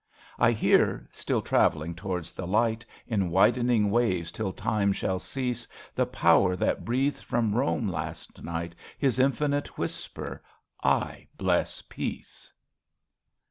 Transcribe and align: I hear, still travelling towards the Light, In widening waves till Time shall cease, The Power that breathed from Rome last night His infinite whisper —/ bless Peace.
I 0.39 0.51
hear, 0.51 1.07
still 1.11 1.43
travelling 1.43 1.93
towards 1.93 2.31
the 2.31 2.47
Light, 2.47 2.83
In 3.05 3.29
widening 3.29 3.91
waves 3.91 4.31
till 4.31 4.51
Time 4.51 4.93
shall 4.93 5.19
cease, 5.19 5.67
The 5.93 6.07
Power 6.07 6.55
that 6.55 6.83
breathed 6.83 7.21
from 7.23 7.53
Rome 7.53 7.87
last 7.87 8.41
night 8.43 8.73
His 8.97 9.19
infinite 9.19 9.77
whisper 9.77 10.41
—/ 11.05 11.37
bless 11.37 11.83
Peace. 11.83 12.51